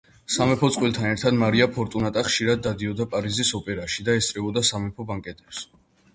სამეფო 0.35 0.69
წყვილთან 0.77 1.03
ერთად 1.09 1.37
მარია 1.43 1.67
ფორტუნატა 1.75 2.23
ხშირად 2.31 2.65
დადიოდა 2.69 3.07
პარიზის 3.13 3.53
ოპერაში 3.61 4.09
და 4.09 4.19
ესწრებოდა 4.23 4.67
სამეფო 4.73 5.09
ბანკეტებს. 5.13 5.63